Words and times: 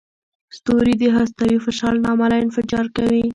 ستوري 0.57 0.93
د 1.01 1.03
هستوي 1.15 1.57
فشار 1.65 1.93
له 2.03 2.07
امله 2.13 2.35
انفجار 2.45 2.85
کوي. 2.95 3.23